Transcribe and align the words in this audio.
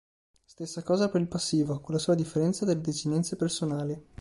Stessa 0.45 0.81
cosa 0.81 1.09
per 1.09 1.21
il 1.21 1.27
passivo, 1.27 1.79
con 1.79 1.93
la 1.93 1.99
sola 1.99 2.17
differenza 2.17 2.65
delle 2.65 2.81
desinenze 2.81 3.35
personali. 3.35 4.03